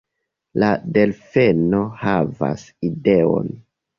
La 0.61 0.69
delfeno 0.95 1.83
havas 2.05 2.65
ideon: 2.91 3.55